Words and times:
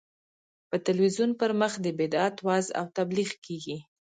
په 0.69 0.75
تلویزیون 0.85 1.31
پر 1.39 1.51
مخ 1.59 1.73
د 1.81 1.87
بدعت 1.99 2.35
وعظ 2.47 2.67
او 2.79 2.85
تبلیغ 2.97 3.29
کېږي. 3.45 3.77